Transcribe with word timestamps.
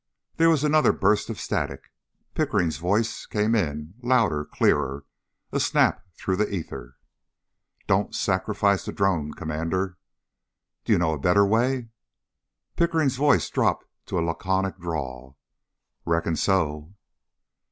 There 0.37 0.49
was 0.49 0.63
another 0.63 0.93
burst 0.93 1.29
of 1.29 1.39
static. 1.39 1.91
Pickering's 2.33 2.77
voice 2.77 3.27
came 3.27 3.53
in 3.53 3.93
louder, 4.01 4.43
clearer, 4.45 5.05
a 5.51 5.59
snap 5.59 6.01
through 6.15 6.37
the 6.37 6.49
ether. 6.49 6.97
"Don't 7.85 8.15
sacrifice 8.15 8.85
the 8.85 8.93
drone, 8.93 9.31
Commander!" 9.33 9.99
"Do 10.85 10.91
you 10.93 10.97
know 10.97 11.13
a 11.13 11.19
better 11.19 11.45
way?" 11.45 11.89
Pickering's 12.75 13.17
voice 13.17 13.47
dropped 13.51 13.85
to 14.07 14.17
a 14.17 14.25
laconic 14.25 14.79
drawl. 14.79 15.37
"Reckon 16.03 16.35
so." 16.35 16.95